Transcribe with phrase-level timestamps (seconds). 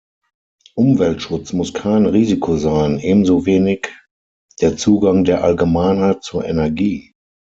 [0.73, 3.89] Umweltschutz muss kein Risiko sein, ebenso wenig
[4.59, 7.13] der Zugang der Allgemeinheit zur Energie.